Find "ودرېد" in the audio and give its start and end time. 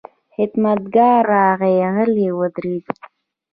2.37-2.85